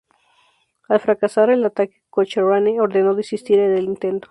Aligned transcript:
Al 0.89 0.99
fracasar 0.99 1.51
el 1.51 1.63
ataque 1.63 2.01
Cochrane 2.09 2.81
ordenó 2.81 3.13
desistir 3.13 3.59
del 3.59 3.83
intento. 3.83 4.19